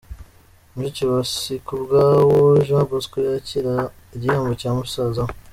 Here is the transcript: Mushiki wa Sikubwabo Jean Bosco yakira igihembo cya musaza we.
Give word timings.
Mushiki 0.73 1.03
wa 1.11 1.21
Sikubwabo 1.33 2.39
Jean 2.67 2.85
Bosco 2.89 3.17
yakira 3.29 3.73
igihembo 4.15 4.51
cya 4.61 4.71
musaza 4.77 5.21
we. 5.27 5.33